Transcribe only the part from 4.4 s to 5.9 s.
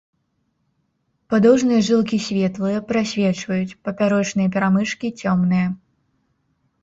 перамычкі цёмныя.